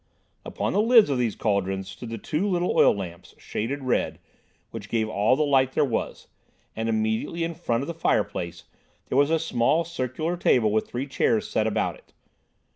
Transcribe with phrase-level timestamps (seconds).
[0.43, 4.17] Upon the lids of these cauldrons stood the two little oil lamps, shaded red,
[4.71, 6.27] which gave all the light there was,
[6.75, 8.63] and immediately in front of the fireplace
[9.09, 12.13] there was a small circular table with three chairs set about it.